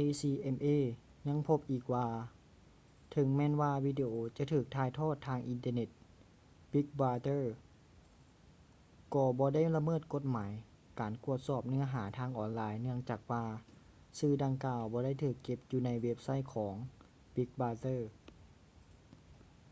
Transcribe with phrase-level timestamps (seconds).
[0.00, 0.84] acma
[1.26, 2.06] ຍັງພົບອີກວ່າ
[3.12, 5.88] ເຖິງແມ່ນວ່າວິດີໂອຈະຖືກຖ່າຍທອດທາງອິນເຕີເນັດ
[6.72, 7.42] big brother
[9.14, 10.52] ກໍບໍ່ໄດ້ລະເມີດກົດໝາຍ
[11.00, 13.44] ການກວດສອບເນື້ອຫາທາງອອນລາຍເນື່ອງຈາກວ່າ
[14.18, 16.74] ສື່ດັ່ງກ່າວບໍ່ໄດ້ຖືກເກັບຢູ່ໃນເວັບໄຊທ໌ຂອງ
[17.34, 18.00] big brother